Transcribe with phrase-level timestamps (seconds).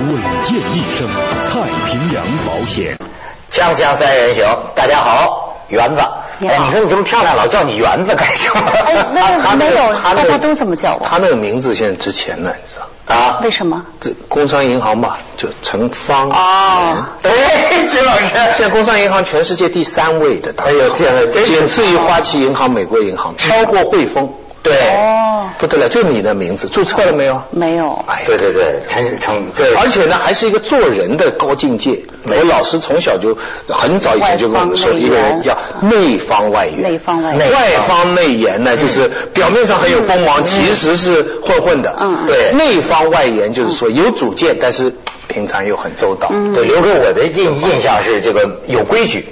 [0.00, 1.08] 稳健一生。
[1.50, 1.60] 太
[1.90, 2.96] 平洋保险。
[3.50, 4.44] 锵锵三人行，
[4.76, 6.02] 大家好，园子。
[6.46, 8.60] 哎，你说你这么漂亮，老叫你园子干什么？
[8.86, 11.06] 哎，那没有，大家都这么叫我。
[11.08, 12.86] 他那个名字现在值钱呢，你知道？
[13.12, 13.40] 啊？
[13.42, 13.84] 为什么？
[14.00, 16.28] 这工商银行吧，就成方。
[16.30, 17.16] 啊。
[17.24, 20.54] 哎，徐老师， 现在工商银行全世界第三位的。
[20.58, 24.32] 哎呦天呐，仅次于花旗银行、美国银行，超过汇丰。
[24.62, 24.74] 对。
[24.96, 25.24] 哦。
[25.58, 27.42] 不得了，就你的名字注册了没有？
[27.50, 28.04] 没有。
[28.06, 32.00] 哎，对对对，陈成对而且呢，还是一个做人的高境界。
[32.28, 33.36] 我老师从小就
[33.68, 36.82] 很早以前就跟我们说，一个人叫内方外圆。
[36.82, 37.50] 内方外圆。
[37.50, 41.96] 外方内圆呢，就是表面上很有锋芒，其实是混混的。
[41.98, 42.52] 嗯对。
[42.52, 44.92] 内方外圆就是说有主见，但是
[45.26, 46.28] 平常又很周到。
[46.28, 49.26] 对，留给我的印印象是这个有规矩。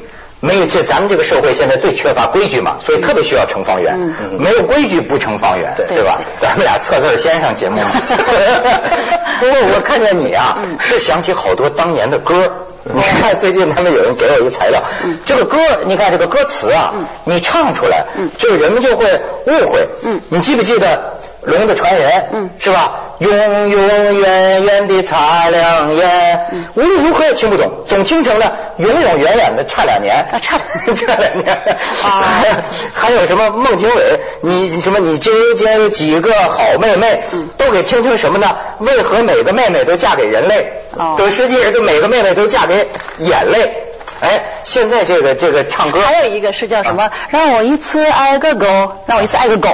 [0.46, 4.14] 没有，这咱们这个社会现在最缺乏规矩嘛，所以特别需要成方圆。
[4.38, 6.20] 没有规矩不成方圆，对吧？
[6.36, 7.80] 咱们俩测字先上节目。
[9.40, 12.62] 不过我看见你啊，是想起好多当年的歌。
[12.84, 14.80] 你看最近他们有人给我一材料，
[15.24, 18.06] 这个歌，你看这个歌词啊，你唱出来，
[18.38, 19.88] 就人们就会误会。
[20.28, 20.86] 你记不记得
[21.46, 22.10] 《龙的传人》？
[22.32, 23.14] 嗯是吧？
[23.18, 23.30] 永
[23.70, 30.58] 永远远的擦亮眼，无论如何也听不懂，总听成了永永远远的差两年，差
[30.94, 31.78] 差两年。
[32.04, 34.20] 啊， 还有什么孟庭苇？
[34.42, 34.98] 你什么？
[34.98, 37.22] 你究竟有几个好妹妹？
[37.56, 38.54] 都给听成什么呢？
[38.80, 40.72] 为何每个妹妹都嫁给人类？
[41.16, 42.86] 都实际上，每个妹妹都嫁给
[43.18, 43.82] 眼泪。
[44.20, 47.10] 哎，现在这个这个唱歌，还有一个是叫什么？
[47.30, 48.66] 让我一次爱个狗，
[49.06, 49.68] 让我一次爱个狗。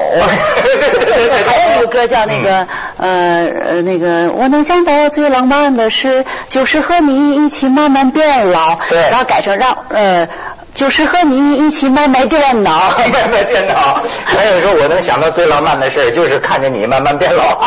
[1.47, 8.79] 还有一个歌叫那个呃呃那个，我能想到最浪漫的事，就是和你一起慢慢变老。
[8.89, 10.29] 对，然后改成让呃。
[10.75, 14.01] 就是和你一起卖卖电脑， 卖卖电脑。
[14.25, 17.43] 还有说，我能想到最浪漫的事，就是看着你慢慢变老。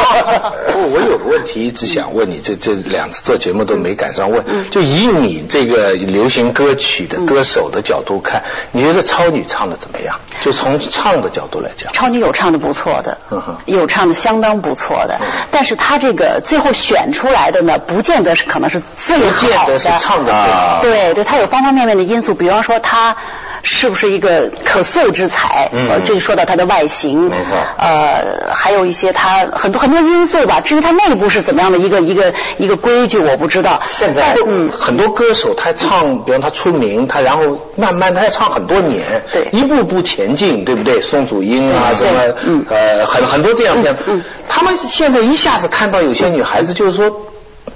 [0.92, 4.44] 我有个问题一直想问你，这这两次做节目都没赶上问。
[4.72, 10.20] 就以你这个流行歌曲的歌手的角度看，你觉得超女唱的怎么样？
[10.42, 13.18] 就从唱的角度来讲，超女有唱的不错的，
[13.66, 15.20] 有唱的相当不错的。
[15.52, 19.18] 但是她这个最后选出来的呢，不见得是可能是最
[19.54, 19.78] 好的。
[19.78, 22.95] 是唱的对对，它有方方面面的因素，比方说她。
[22.96, 23.18] 他
[23.62, 25.70] 是不是一个可塑之才？
[25.74, 27.58] 嗯，这就说到他的外形，没错。
[27.78, 30.62] 呃，还有一些他很多很多因素吧。
[30.62, 33.82] 至于他内部是怎么样的一个一个一个规矩，我不知道。
[33.86, 41.02] 现在，嗯，很多歌手他唱，比方他出名，他然后慢慢他要唱很多年，对，一步步前进，对不对？
[41.02, 43.94] 宋祖英啊，什么，呃，很很多这样的。
[44.08, 47.25] 嗯，他们现在一下子看到有些女孩子，就是说。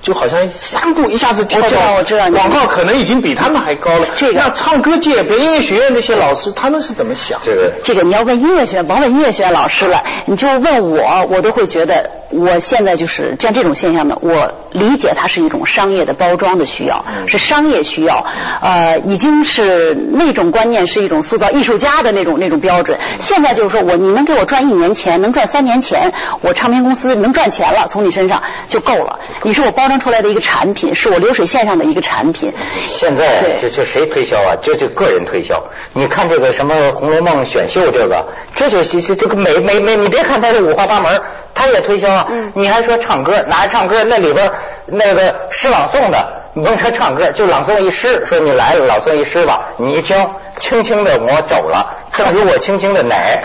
[0.02, 4.08] 就好像三步一下子跳到广告，可能已经比他们还高了。
[4.16, 7.40] 这个那唱歌界，别音乐学院那些老师，他们是怎么想？
[7.44, 18.26] 这个这个你要问音乐学院，甭问音乐学院老师了，你就问我，我都会觉得，我现在就是像这种现象呢，我理解它是一种商业的包装的需要，是商业需要，
[18.62, 23.00] 呃，已经是那种观念是一种塑造艺术家的那种那种标准。
[23.20, 29.20] 现在就是说我你能给我赚一年钱，能赚三年钱，我唱片公司能赚钱了，从你身上就够了。
[29.44, 29.90] 你是我包。
[29.90, 32.54] 装出来的一个产品，是我流水线上的一个产品。
[32.88, 34.54] 现在这这谁推销啊？
[34.62, 35.64] 这就个人推销。
[35.94, 41.20] 你看这个什么《红楼梦》选秀，这个这就这这个美美美，你别看它是五花八门，
[41.56, 42.28] 它也推销啊。
[42.54, 44.52] 你还说唱歌，拿着唱歌那里边
[44.86, 46.39] 那个诗朗诵的。
[46.54, 49.68] 你甭说唱歌，就朗诵一诗，说你来了，朗诵一诗吧。
[49.78, 53.44] 你一听，轻轻的我走了，正如我轻轻的奶，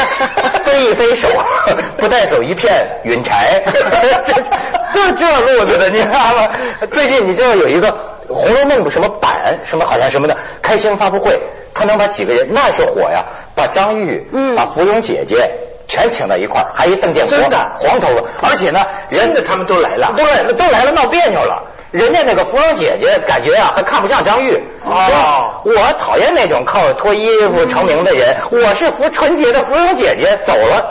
[0.62, 1.28] 飞一飞手，
[1.96, 3.62] 不带走一片云柴。
[4.24, 4.34] 这
[4.92, 6.50] 就这路子的，你知道吗？
[6.90, 7.88] 最近你知道有一个
[8.28, 11.40] 《红楼梦》什么版，什么好像什么的开新闻发布会，
[11.72, 13.24] 他能把几个人那是火呀，
[13.54, 15.50] 把张玉，嗯，把芙蓉姐姐
[15.88, 21.62] 全请到一块儿，还一邓建国，真的黄头发，而且呢，人的他们都来了，对，都来了，闹别扭了。
[21.92, 24.60] 人家那个芙蓉姐姐感觉啊，还看不上张玉。
[24.84, 28.36] 哦，我讨厌那种靠脱衣服成名的人。
[28.50, 30.90] 我是服纯洁的芙蓉姐姐，走了。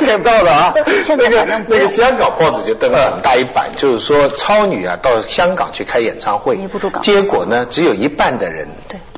[0.00, 0.74] 这报了啊，
[1.18, 6.56] 那个那个香港报纸就登了很大一版，就是说超女啊到香港去开演唱会，
[7.02, 8.68] 结果呢只有一半的人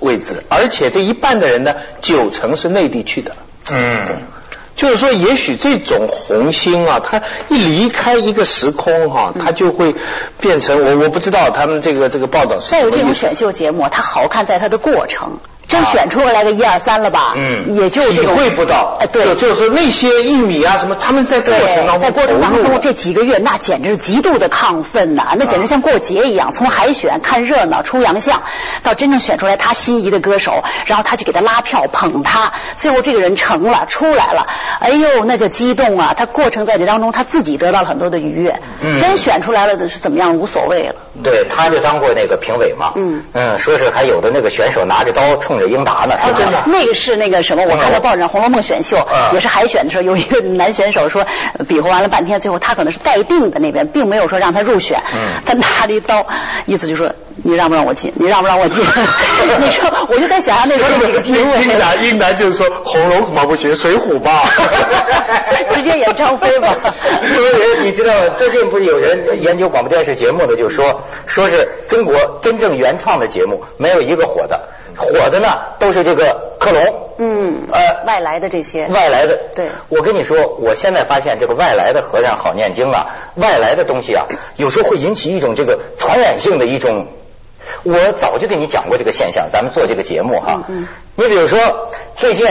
[0.01, 3.37] 位置，而且这一半的人呢九成是内地去的。
[3.71, 4.23] 嗯。
[4.77, 9.95] 就是说，也许这种红星啊，它一离开一个时空哈，它就会
[10.41, 12.71] 变成我我不知道他们这个这个报道是。
[12.71, 15.39] 再有这种选秀节目，它好看在它的过程。
[15.71, 17.35] 真选出来个一二三了吧？
[17.37, 19.35] 嗯也就体会不到，哎，对就。
[19.37, 26.53] 就是说那些玉米啊什么，他们在过程当，中在过程当中这几个月，那简直是极度的亢奋呐、那简直像过节一样。
[26.53, 28.43] 从海选看热闹出洋相，
[28.83, 34.47] 到真正选出来他心仪的歌手，然后他去给他拉票捧他，最后这个人成了出来了，
[34.81, 36.15] 哎呦，那叫激动啊！
[36.17, 38.61] 他过程在这当中，他自己得到了很多的愉悦。
[38.83, 40.95] 嗯真选出来了的是怎么样无所谓了。
[41.23, 42.93] 对，他就当过那个评委嘛。
[42.97, 46.39] 嗯嗯，说是还有的那个选手拿着刀冲着英达呢，是吧？
[46.39, 51.25] 真的，那个是那个什么，我看到报纸上《红楼梦》选秀嗯也是海选的时候，有一个男选手说，
[51.59, 55.01] 呃 比划完了半天，最后他可能是待定的那边，并没有说让他入选。
[55.15, 56.27] 嗯他拿了一刀，
[56.67, 57.13] 意思就说
[57.43, 58.13] 你让不让我进？
[58.17, 58.85] 你让不让我进？
[59.61, 64.43] 你说，我就在想象那时候那个评委，英男英男就是说红楼恐怕不行，水浒吧。
[65.75, 66.77] 直接演张飞吧。
[67.23, 74.61] 因为你知道，最近不是有人研究广播电视节目的，就说说是中国真正原创的节目没有一个火的，
[75.01, 75.49] 火的呢
[75.79, 79.41] 都是这个克隆，嗯，呃，外来的这些，外来的。
[79.55, 84.27] 对我跟你说，我现在发现这个外来的和尚好念经啊，外来的东西啊，
[84.57, 87.09] 有时候会引起一种这个传染性的一种。
[87.83, 90.65] 我早就跟你讲过这个现象，咱们做这个节目哈。
[90.69, 92.47] 嗯嗯你比如说，最近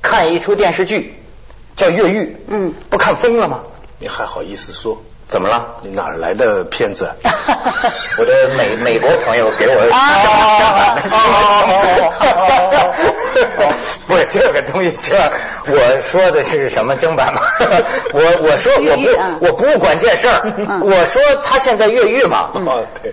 [0.00, 1.14] 看一出电视剧
[1.76, 3.60] 叫《越狱》，嗯，不看疯了吗？
[3.98, 5.02] 你还好意思说？
[5.28, 5.76] 怎么了？
[5.82, 7.10] 你哪儿来的骗子？
[8.18, 9.74] 我的美美国朋友给我
[13.52, 13.74] 哦
[14.06, 15.16] 不是这个东西，这
[15.66, 17.40] 我说的是什么正版吗？
[18.12, 18.96] 我我说我
[19.40, 22.50] 不我不管这事儿嗯，我说他现在越狱嘛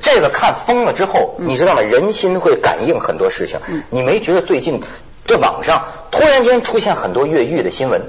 [0.02, 1.82] 这个看疯了之后，你知道吗？
[1.82, 4.82] 人心会感应很多事情嗯，你没觉得最近
[5.26, 8.02] 这网上突然间出现很多越狱的新闻？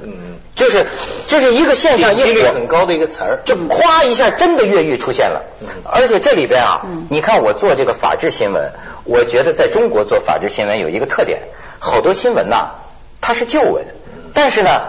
[0.54, 0.86] 嗯就是
[1.28, 3.40] 这是一个现象，点击率很高的一个词儿。
[3.44, 5.44] 就咵一下，真的越狱出现了。
[5.84, 8.72] 而且这里边啊，你看我做这个法制新闻，
[9.04, 11.42] 我觉得在中国做法制新闻有一个特点，
[11.78, 12.72] 好多新闻呐，
[13.20, 13.86] 它是旧闻，
[14.34, 14.82] 但是呢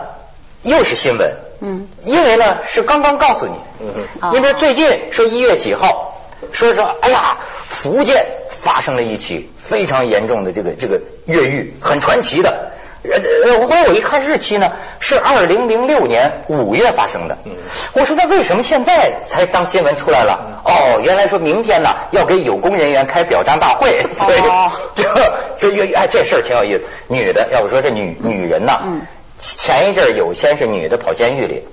[0.63, 1.35] 又是新闻。
[1.61, 6.21] 嗯，因为呢是刚刚告诉你，嗯你比如最近说一月几号，
[6.51, 7.37] 说说哎呀，
[7.69, 12.70] 福建发生了一起非常严重的这个这个越狱，很传奇的。
[13.03, 13.19] 呃，
[13.51, 17.37] 呃后来我一看日期呢，是二零零六年五月发生的。
[17.45, 17.53] 嗯
[17.93, 20.61] 我说那为什么现在才当新闻出来了？
[20.63, 25.09] 哦，原来说明天呢要给有功人员开表彰大会， 所以哦这
[25.57, 26.83] 这越哎这事儿挺有意思。
[27.07, 29.01] 女的，要不说这女女人呐，嗯
[29.39, 31.63] 前一阵儿有先是女的跑监狱里，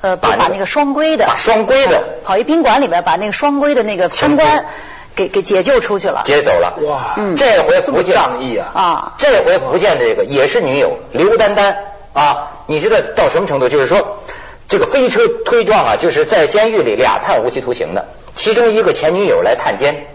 [0.00, 4.64] 呃，把把把那个双规的，把双规的跑一宾馆里边把那个双规的那个参观
[5.20, 6.22] 给给解救出去了。
[6.24, 6.78] 解走了。
[6.82, 8.70] 哇嗯这回福建仗义啊！
[8.74, 11.76] 啊，这回福建这个也是女友刘丹丹
[12.14, 13.68] 啊，你知道到什么程度？
[13.68, 14.18] 就是说，
[14.68, 20.06] 这个飞车推撞啊，就是在监狱里俩判无期徒刑的，其中一个前女友来探监，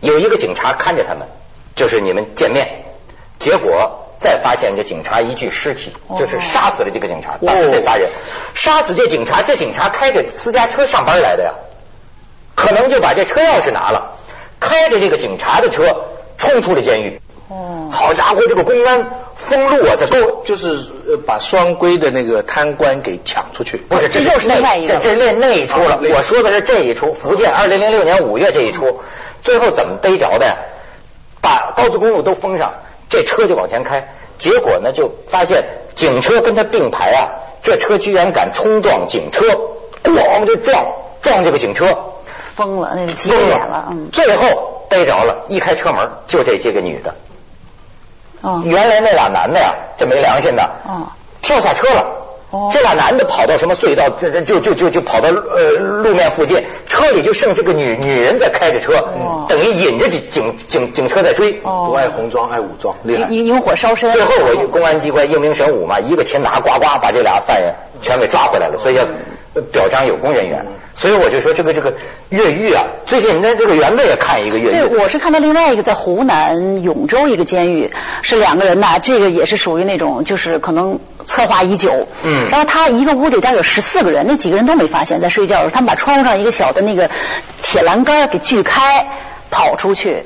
[0.00, 1.28] 有一个警察看着他们，
[1.76, 2.84] 就是你们见面，
[3.38, 4.00] 结果。
[4.20, 8.08] 再发现这警察一具尸体，哦就是杀死了这个警察，打死这仨人，
[8.54, 11.52] 杀死这警察，这警察开着私家车上班来的呀，
[12.54, 14.16] 可能就把这车钥匙拿了，
[14.60, 16.04] 开着这个警察的车
[16.38, 17.20] 冲出了监狱。
[17.48, 20.70] 哦，好家伙，这个公安封路啊，在都就是
[21.06, 23.76] 呃把双规的那个贪官给抢出去。
[23.76, 26.00] 不是，这这又是另外一个这这那那一出了。
[26.14, 29.00] 我说的是这一出，福建二零零六年五月这一出，
[29.42, 30.46] 最后怎么逮着的？
[30.46, 30.56] 呀？
[31.42, 32.72] 把高速公路都封上，
[33.10, 37.28] 这车就往前开，结果呢就发现警车跟他并排啊，
[37.62, 39.44] 这车居然敢冲撞警车，
[40.02, 40.86] 咣就撞
[41.20, 42.13] 撞这个警车，
[42.54, 47.14] 疯了，那个急疯眼了，嗯，最后逮着了，一开车门就这这个女的，
[48.42, 51.08] 哦，原来那俩男的呀，这没良心的，哦，
[51.42, 52.23] 跳下车了。
[52.54, 54.08] 哦这俩男的跑到什么隧道，
[54.44, 61.60] 就就就就跑到呃路面附近，车里就剩这个女女人在开着车，哦等于引着警警警警车在追。
[61.64, 63.28] 哦，不爱红装爱武装，厉害。
[63.28, 64.12] 引引火烧身。
[64.12, 69.04] 最后我公安机关英明神武嘛，一个擒拿，呱呱把这俩犯人全给抓回来了，所以要
[69.72, 70.64] 表彰有功人员。
[70.96, 71.92] 所以我就说这个这个
[72.28, 77.90] 越狱啊，最近那这个袁卫也看一个越狱对，我是看到另外一个在湖南永州一个监狱，
[78.22, 87.10] 是两个人呐，这个也是属于那种就是可能策划已久，嗯然后他一个屋里大概有十四个人，那几个人都没发现，在睡觉的时候，他们把窗户上一个小的那个
[87.62, 89.06] 铁栏杆给锯开，
[89.50, 90.24] 跑出去。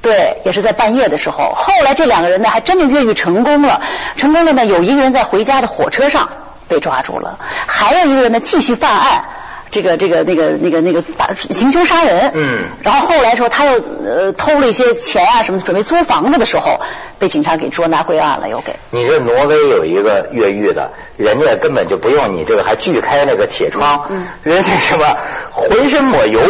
[0.00, 1.52] 对，也是在半夜的时候。
[1.54, 3.80] 后来这两个人呢，还真就越狱成功了。
[4.16, 6.28] 成功了呢，有一个人在回家的火车上
[6.66, 7.38] 被抓住了，
[7.68, 9.24] 还有一个人呢继续犯案。
[9.70, 16.80] 这个这个那个那个那个把行凶杀人，嗯然后后来说他又呃偷了一些钱啊什么的，准备租房子的时候
[17.22, 18.74] 被警察给捉拿归案了，又给。
[18.90, 24.10] 你这挪威有一个越狱的，人家根本就不用你这个还锯开那个铁窗，
[24.42, 25.04] 人家什么
[25.52, 26.40] 浑身抹油，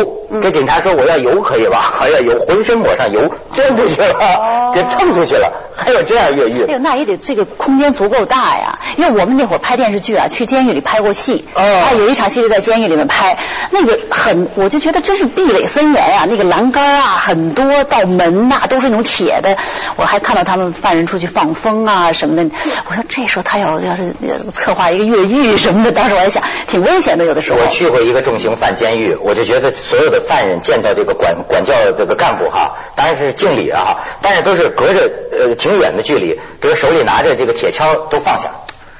[0.40, 1.78] 给警察说我要油可以吧？
[1.92, 6.64] 还要油，浑身抹上油，扔出去了，给蹭出去了，还有这样越狱？
[6.64, 13.36] 哎呦，那也得这个空间足够大呀，因为我们那会儿拍电视剧啊，去监狱里拍过戏，啊，有一场戏是在监狱里面拍，
[13.70, 19.58] 那个很，我就觉得真是壁垒森严啊，那个栏杆啊，很多道门呐，都是那种铁的，
[19.96, 22.54] 我还看到他们犯人出去放风啊什么的，
[22.88, 24.14] 我说这时候他要要是
[24.52, 27.58] 策划一个越狱什么的，当时我还想挺危险的，有的时候。
[27.58, 38.50] 我去过一个重刑犯监狱，我就觉得所有的犯人见到这个管管教这个干部哈，当然是敬礼啊哈，但是都是隔着呃挺远的距离，比如手里拿着这个铁锹都放下。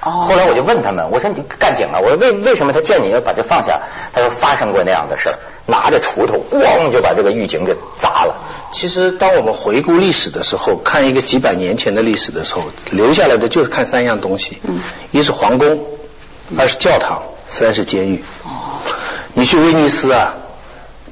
[0.00, 2.00] 后来我就问他们，我说你干警啊？
[2.00, 3.82] 我说为为什么他见你要把这放下？
[4.12, 5.34] 他说发生过那样的事儿，
[5.66, 8.36] 拿着锄头咣就把这个狱警给砸了。
[8.72, 14.60] 其实当我们回顾历史的时候，看一个几百年前的历史的时候，留下来的就是看三样东西，
[15.10, 15.86] 一是皇宫，
[16.58, 18.24] 二是教堂，三是监狱。
[19.34, 20.34] 你去威尼斯啊？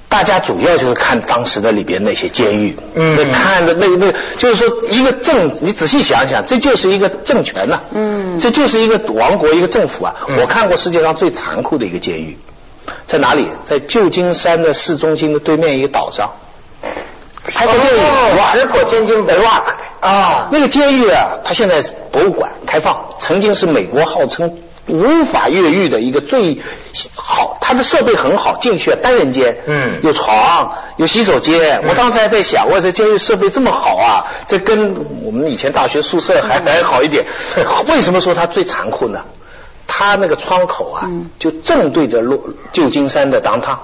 [0.09, 10.17] 大家主要就是看当时的里边那些监狱，嗯，看的那那，就是说一个政，你仔细想想，这就是一个政权呐，嗯，这就是一个王国，一个政府啊。
[10.41, 12.37] 我看过世界上最残酷的一个监狱，
[13.11, 13.51] 在哪里？
[13.65, 16.31] 在旧金山的市中心的对面一个岛上，
[17.43, 18.05] 拍过电影
[18.53, 19.65] 《石破天惊》的 Rock
[19.99, 24.59] 啊，那个监狱啊，它现在博物馆开放，曾经是美国号称。
[24.87, 26.63] 无法越狱的一个最
[27.15, 31.83] 好，它的设备很好，进去单人间，嗯，有床，有洗手间。
[31.89, 37.27] 我当时还在想，我这监狱设备这么好啊，这跟我们以前大学宿舍还还好一点。
[37.89, 39.21] 为什么说它最残酷呢？
[39.93, 42.39] 它那个窗口啊，就正对着洛
[42.73, 43.81] 旧金山的当趟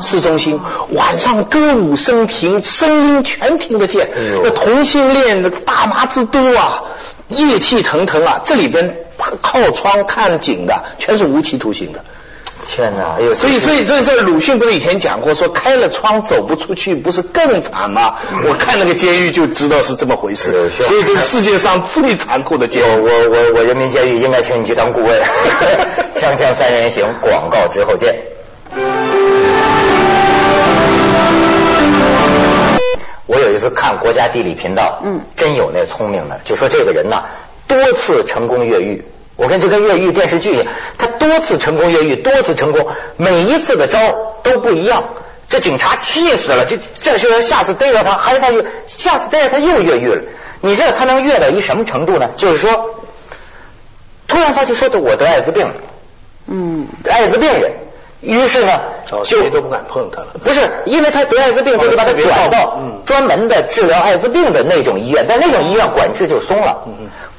[0.00, 4.10] 市中心，晚上歌舞升平，声音全听得见。
[4.44, 6.84] 那同性恋的大麻之都啊，
[7.28, 8.96] 热气腾腾啊，这里边。
[9.40, 12.04] 靠窗看景的全是无期徒刑的，
[12.74, 13.18] 天哪！
[13.34, 18.14] 所以所以所以说鲁迅不是以前讲过说开了窗走不出去不是更惨吗？
[18.48, 20.70] 我看那个监狱就知道是这么回事。
[20.70, 23.00] 所以这是世界上最残酷的监狱。
[23.02, 25.22] 我我我人民监狱应该请你去当顾问。
[26.16, 28.22] 锵锵三人行，广告之后见。
[33.26, 37.22] 我有一次看国家地理频道，嗯，真有那聪明的，就说这个人呢。
[37.68, 39.04] 多次成功越狱，
[39.42, 40.66] 我看这跟越狱电视剧一样，
[40.98, 43.98] 他多次成功越狱，多次成功，每一次的招
[44.44, 45.04] 都不一样。
[45.48, 50.22] 这警察气死了，这这是下次逮着他，还是他又下次逮着他又越狱了？
[50.60, 52.30] 你知道他能越到一什么程度呢？
[52.36, 52.94] 就是说，
[54.28, 55.74] 突然发现说的我得艾滋病了，
[56.46, 57.72] 嗯，艾滋病人。
[58.20, 60.28] 于是呢，就谁都不敢碰他了。
[60.44, 66.86] 不是，因为他得艾滋病，就得把他转到专门的治疗艾滋病的那种医院，但那种医院管制就松了。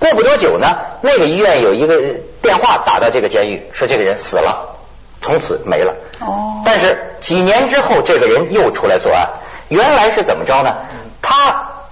[0.04, 0.68] 过不多久呢，
[1.00, 2.02] 那个医院有一个
[2.42, 4.76] 电话打到这个监狱，说这个人死了，
[5.22, 5.96] 从此没了。
[6.20, 6.62] 哦。
[6.66, 9.30] 但是几年之后，这个人又出来作案。
[9.70, 10.76] 原来是怎么着呢？
[11.22, 11.86] 他，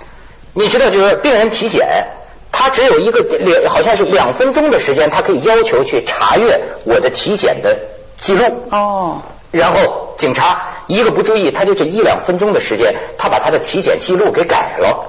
[0.54, 2.08] 你知道，就是病人体检，
[2.52, 7.78] 他只有一个两，好像是两分钟的时间，他可以要求去查阅我的体检的。
[8.18, 15.06] 记录哦，然后警察一个不注意，他就这一两分钟的时间，他把他的体检记录给改了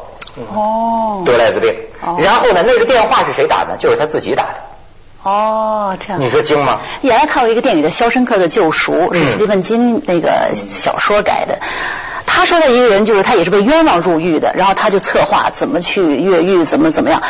[0.55, 1.75] 哦，得了艾滋病。
[2.19, 3.77] 然后呢，那个电话是谁打的？
[3.79, 4.55] 就是他自己打的。
[5.23, 6.21] 哦，这样。
[6.21, 6.81] 你说精吗？
[7.03, 11.61] 原来看过一个电影叫《肖申克的救赎》，是斯蒂芬金那个小说改的。
[12.27, 17.23] 他说的一个人就是他也是被冤枉入狱的，然后他就策划怎么去越狱，怎么怎么样。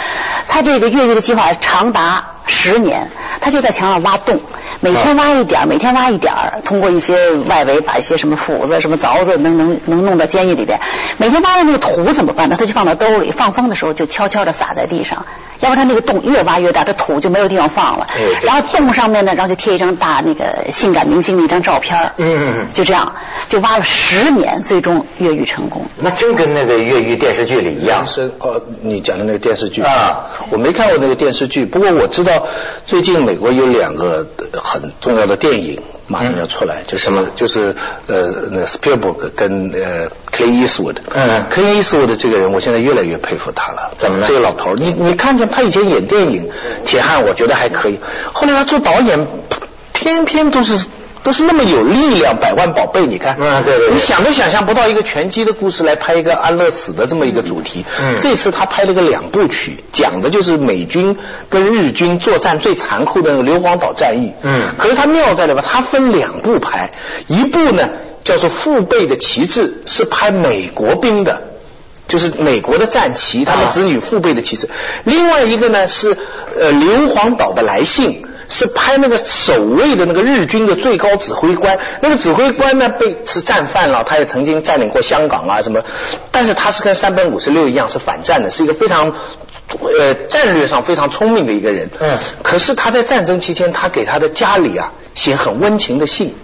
[0.48, 4.40] 他这个越狱的计划长达十年，他就在墙上挖洞。
[4.80, 6.34] 每天挖一点，每天挖一点，
[6.64, 10.80] 通过一些外围把一些什么斧子、什么凿子能能能弄到监狱里边。
[11.18, 12.56] 每天挖的那个土怎么办呢？
[12.58, 15.24] 他就放到兜里，放风的时候就悄悄的撒在地上。
[15.60, 18.08] 要不然那个洞越挖越大，他土就没有地方放了。
[18.42, 22.10] 然后洞上面呢，然后就贴一张大那个性感明星的一张照片。
[22.16, 23.14] 嗯，就这样，
[23.48, 25.86] 就挖了十年，最终越狱成功。
[26.00, 28.04] 那真跟那个越狱电视剧里一样。
[28.08, 32.31] 是哦，你讲的那个电视剧啊，我没看过那个电视剧，不过我知道
[32.86, 34.26] 最近美国有两个。
[34.64, 37.74] 很重要的电影马上要出来，就什么就是
[38.06, 43.94] 呃，那 Spielberg 跟呃 Clint Eastwood，嗯，Clint Eastwood 这个人，我现在越来越佩服他了。
[43.96, 44.26] 怎么了？
[44.26, 46.50] 这个老头，你你看见他以前演电影
[46.86, 47.98] 《铁汉》，我觉得还可以，
[48.32, 49.26] 后来他做导演，
[49.94, 50.84] 偏偏都是。
[51.22, 57.84] 都是那么有力量，百万宝贝，你看，嗯，对对，你想都想象不到一个拳击的故事来拍一个安乐死的这么一个主题。
[58.00, 61.16] 嗯，这次他拍了个两部曲，讲的就是美军
[61.48, 64.32] 跟日军作战最残酷的那个硫磺岛战役。
[64.42, 65.64] 嗯，可是他妙在里边？
[65.64, 66.90] 他分两部拍，
[67.28, 67.90] 一部呢
[68.24, 71.44] 叫做《父辈的旗帜》，是拍美国兵的。
[72.08, 74.68] 就是美国的战旗，他们子女父辈的旗帜。
[75.04, 76.18] 另外一个呢是
[76.58, 78.26] 呃硫磺岛的来信。
[78.52, 85.82] 是拍那个守卫的那个日军的最高指挥官，那个指挥官呢被是战犯了，他也曾经占领过香港啊什么，
[86.30, 89.14] 但是他是跟山本五十六一样是反战的，是一个非常
[89.68, 91.88] 呃战略上非常聪明的一个人。
[91.98, 92.18] 嗯。
[92.42, 96.34] 可是他在战争期间，他给他的家里啊写很温情的信，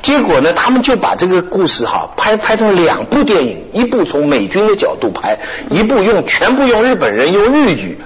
[0.00, 7.98] 结果呢，他们就把这个故事哈拍拍成两部电影，一部从美军的角度拍，一部用全部用日本人用日语。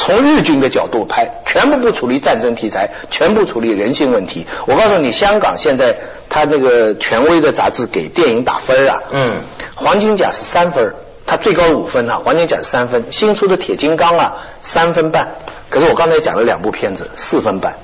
[0.00, 4.46] 从日军的角度拍，全部不处理战争题材，全部处理人性问题。
[4.66, 5.94] 我告诉你，香港现在
[6.30, 9.42] 他那个权威的杂志给电影打分啊，嗯，
[9.74, 10.94] 黄金甲是三分，
[11.26, 13.04] 他最高五分啊，黄金甲是三分。
[13.10, 15.34] 新出的铁金刚啊，三分半。
[15.68, 17.74] 可是我刚才讲了两部片子，四分半。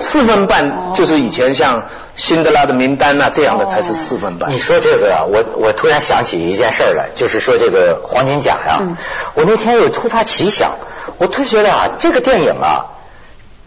[0.00, 1.86] 四分半就是以前像
[2.16, 4.50] 辛德拉的名单呐这样的才是四分半。
[4.50, 8.82] 你说这个啊，我我突然想起一件事来，就是说这个黄金甲呀，
[9.34, 10.78] 我那天又突发奇想，
[11.18, 12.86] 我突觉得啊，这个电影啊，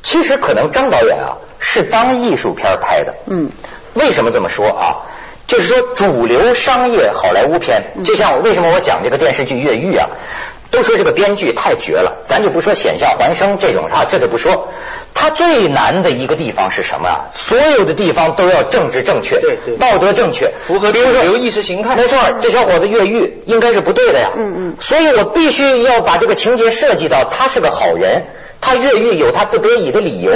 [0.04, 3.16] 其实可能张导演啊是当艺术片拍的。
[3.28, 3.50] 嗯。
[3.94, 4.84] 为什么这么说啊？
[5.48, 10.10] 就是说主流商业好莱坞片，就像为什么我讲这个电视剧《越狱》啊。
[10.70, 14.70] 都说这个编剧太绝了，咱就不说险象环生这种啊，这就不说。
[15.14, 17.26] 他最难的一个地方是什么啊？
[17.34, 21.96] 所有的地方都要政治正确，对对，道德正确，符合比如说意识形态。
[21.96, 24.30] 没错，这小伙子越狱应该是不对的呀。
[24.36, 24.76] 嗯嗯。
[24.80, 28.26] 所以我必须要把这个情节设计到他是个好人。
[28.60, 30.32] 他越狱有他不得已的理由，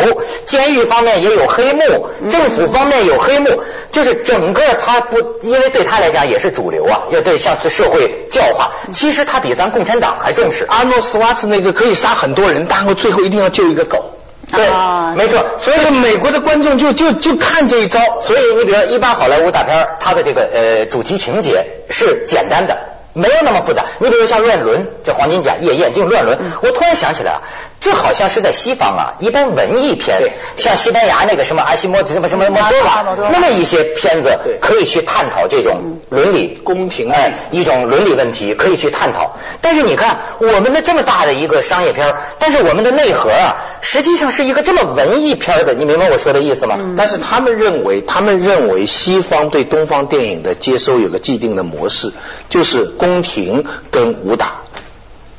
[0.46, 3.62] 监狱方面也有黑幕，政府方面有黑幕，
[3.92, 8.72] 就是整个他不，因为对他来讲也是主流啊，要对向这社会教化。
[8.94, 10.66] 其实他比咱共产党还重视。
[10.66, 14.12] 阿诺斯瓦茨那个可以杀很多人，但后最后一定要救一个狗。
[14.52, 14.70] 对，
[15.16, 15.46] 没错。
[15.58, 18.00] 所以美国的观众就就就看这一招。
[18.22, 22.78] 所以你比如一般好莱坞大片，它的这个呃主题情节是简单的。
[23.14, 26.38] 没有那么复杂，你比如像乱伦，这黄金甲夜宴就乱伦。
[26.62, 27.42] 我突然想起来啊，
[27.82, 39.36] 这好像是在西方啊，一般文艺片，像西班牙那个什么阿西莫什么什么莫多瓦，那么一些片子可以去探讨这种伦理宫廷哎一种伦理问题可以去探讨。
[39.60, 46.80] 但是你看我们的这么大的一个商业片，但是我们的内核啊，实际上是一个这么文艺片的，你明白我说的意思吗？
[46.98, 52.14] 但是他们认为，他们认为西方对东方电影的接收有个既定的模式，
[52.48, 52.90] 就是。
[53.02, 54.58] 宫廷跟武打，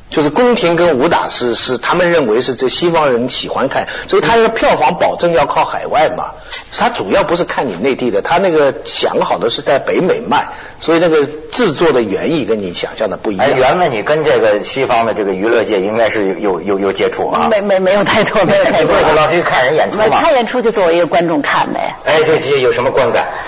[0.09, 6.31] 就是宫廷跟武打是是他们认为是这西方人喜欢看，所以他的票房保证要靠海外嘛。
[6.77, 10.49] 他主要不是看你内地的，他那个想好的是在北美卖，
[10.81, 13.47] 所以那个制作的原意跟你想象的不一样。
[13.47, 17.47] 哎原来你跟这个西方的这个娱乐界应该是有有有接触啊？
[17.49, 18.93] 没没没有太多，没有太多。
[19.15, 20.19] 老去看人演出嘛？
[20.19, 21.95] 看演出就作为一个观众看呗。
[22.03, 23.29] 哎，对，这有什么观感？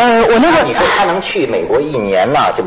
[0.00, 2.64] 呃，我那个你说他能去美国一年呐，就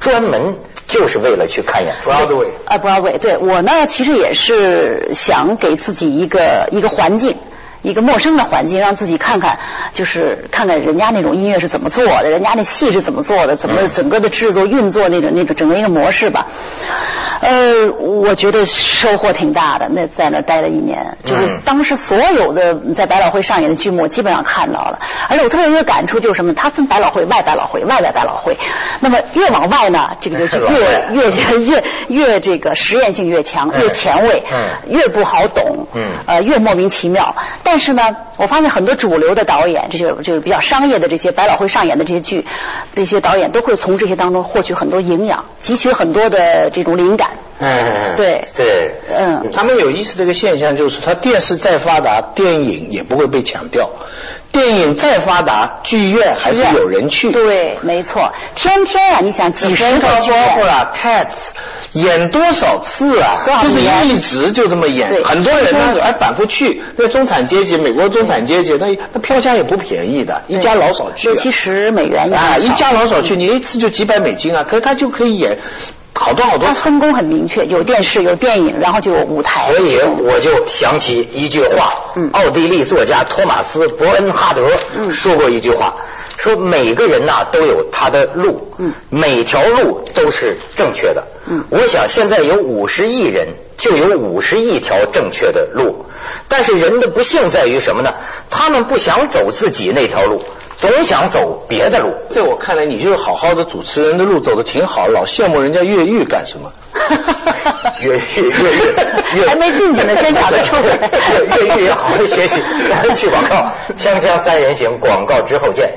[0.00, 0.54] 专门
[0.88, 2.10] 就是为了去看演出。
[2.10, 7.36] Broadway 啊，Broadway，对我呢，其实也是想给自己一个一个环境。
[7.82, 9.58] 一个陌生的环境，让自己看看，
[9.94, 16.48] 就是看看人家那种音乐是怎么做的，人家那戏是怎么做的，怎么整个的制作运作那种那种整个一个模式吧。
[17.40, 19.88] 呃，我觉得收获挺大的。
[19.88, 25.00] 那在那待了一年，就是当时所有的在百老汇上演的剧目，基本上看到了。
[25.28, 26.52] 而且我特别有个感触就是什么？
[26.54, 28.58] 它分百老汇、外百老汇、外外百老汇。
[29.00, 34.44] 那么越往外呢，这个就 越越越越这个实验性越强，越前卫，
[34.86, 35.86] 越不好懂，
[36.26, 37.34] 呃，越莫名其妙。
[37.62, 42.46] 但是呢，我发现很多主流的导演，这些就是比较商业的这些百老汇上演的这些剧，
[42.94, 47.29] 这些导演都会从这些当中获取很多营养，汲取很多的这种灵感。
[47.58, 48.44] 嗯，对。
[48.56, 53.90] 对，嗯，他们有意思的一个现象就是，他电视再发达，电影也不会被抢掉。
[54.52, 57.30] 电影再发达，剧院还是有人去。
[57.30, 60.68] 对，没错，天天啊，你想几十个剧院。
[60.68, 61.52] 啊，Cats
[61.92, 63.44] 演多少次啊？
[63.62, 66.82] 就是一直就这么演，很多人呢还反复去。
[66.96, 75.58] 那中产阶级，美国中产阶级，那那票价也不便宜的，一家老少去六七十美元啊，一家老少去，你一次就几百美金啊，可是他就可以演。
[76.22, 79.72] 好多好多，他分工很明确，有电视，有电影，然后就有舞台。
[79.72, 81.94] 所以我就想起一句话，
[82.32, 84.68] 奥地利作家托马斯·伯恩哈德
[85.10, 85.94] 说过一句话，
[86.36, 88.70] 说每个人呐都有他的路，
[89.08, 91.26] 每条路都是正确的。
[91.70, 96.04] 我想现在有五十亿人，就有五十亿条正确的路，
[96.48, 98.12] 但是人的不幸在于什么呢？
[98.50, 100.44] 他们不想走自己那条路。
[100.80, 106.72] 总想走别的路，在我看来，你就是好好的主持人的路走的挺好，老羡慕人家越狱干什么？
[108.00, 110.78] 越狱越狱，还没进去呢，先查个车。
[111.58, 112.62] 越狱也好好学习。
[113.14, 115.92] 去广告，锵锵三人行，广告之后见。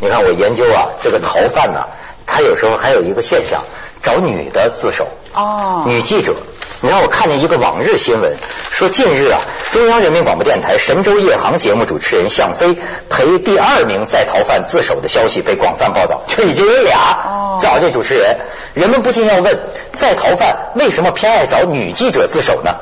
[0.00, 1.80] 你看我研究啊，这个逃犯呢，
[2.24, 3.64] 他有时候还有一个现象，
[4.02, 5.08] 找女的自首。
[5.34, 6.34] 哦，女记者。
[6.80, 8.36] 你让我看见一个往日新闻，
[8.70, 12.76] 说近日啊，中央人民广播电台神州夜航节目主持人向飞
[13.10, 18.38] 陪第二名在逃犯自首的消息被广泛报道， 就已经有俩找这主持人。
[18.74, 19.58] 人们不禁要问，
[19.92, 22.76] 在逃犯为什么偏爱找女记者自首呢？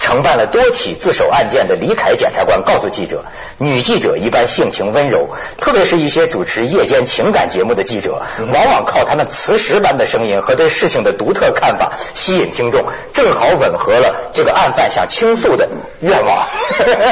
[0.00, 3.24] 承办了多起自首案件的李凯检察官告诉记者，
[3.58, 5.28] 女记者一般性情温柔，
[5.60, 12.84] 特别是一些主持夜间情感节目的记者，往往靠他们磁石般的声音和对事情的独特看法吸引听众。
[13.12, 15.68] 正好吻合了这个案犯想倾诉的
[16.00, 16.46] 愿望，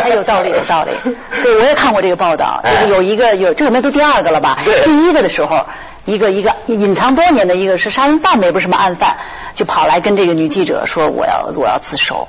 [0.03, 0.91] 哎有道理，有道理。
[1.43, 4.59] 对，我也看过这个报道，就是有一个有这个，那都第二个了吧？
[4.85, 5.67] 第一个的时候，
[6.05, 9.17] 一个一个隐藏多年的一个是杀人犯，也不是什么案犯，
[9.55, 12.29] 就跑来跟这个女记者说我要我要自首。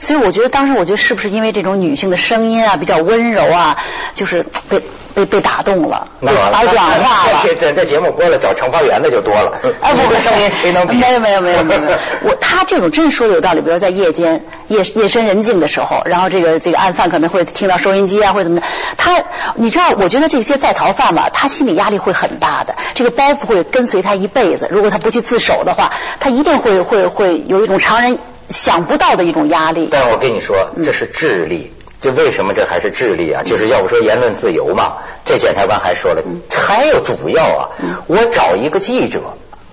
[0.00, 3.76] 所以我觉得当时我觉得是不是因为这种女性的声音啊比较温柔啊，
[4.14, 4.82] 就是被。
[5.12, 7.40] 被被打动了，把软化了。
[7.42, 9.58] 这这 节目播了，找惩罚员的就多了。
[9.80, 10.96] 哎，不，声音谁能比？
[10.98, 11.80] 没有没有没有没有。
[12.22, 18.66] 我他这种真说的有道理，比如在夜间夜夜深人静的时候，然后这个这个案犯可能会听到收音机啊，或者怎么的。
[18.96, 19.24] 他
[19.56, 24.68] 你知道，我觉得这些在逃犯吧，他心理压力会很大的，这个包袱会跟随他一辈子。
[24.70, 29.88] 如果他不去自首的话，他一定会会会有一种常人想不到的一种压力。
[29.90, 31.72] 但我跟你说，这是智力。
[32.02, 33.42] 这为什么这还是智力啊？
[33.44, 34.94] 就是要不说言论自由嘛。
[35.26, 37.60] 这检察官还说了，还有主要啊，
[38.06, 39.20] 我找一个记者，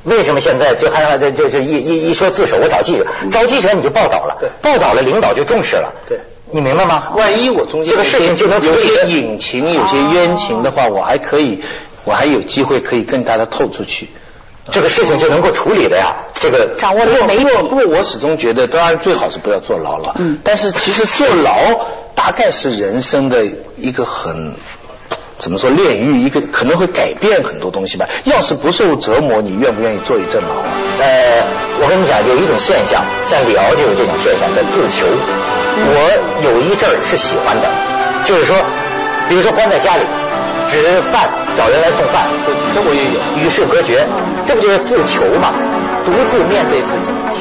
[0.04, 6.20] 为什么现在就还这这这一一一说自首，我找记者，找记者你就报道了，报道了领导就重视了，对，
[6.52, 7.14] 你明白吗？
[7.16, 11.64] 万一我中间这个事情就能有些隐情、有些冤情的话，我还可以，
[12.04, 14.10] 我还有机会可以更大的透出去，
[14.72, 16.16] 这个事情就能够处理的呀。
[16.34, 21.54] 这个掌握的没有，不过我始终觉得，当然最好是不要坐牢了，嗯，但是其实坐牢。
[22.18, 23.46] 大概是人生的
[23.78, 24.56] 一个很
[25.38, 28.10] 怎么说炼狱，一个可能会改变很多东西吧。
[28.24, 30.50] 要是不受折磨，你愿不愿意坐一阵牢？
[30.98, 31.44] 呃，
[31.80, 35.06] 我跟你讲，有一种现象，像李敖就有这种现象，叫自囚。
[35.06, 35.94] 我
[36.44, 37.70] 有一阵儿是喜欢的，
[38.26, 38.58] 就是说，
[39.30, 40.04] 比如说关在家里，
[40.68, 42.28] 指饭找人来送饭，
[42.74, 44.06] 中国也有，与世隔绝，
[44.46, 45.54] 这不就是自求吗？
[46.06, 47.12] 独自面对自己。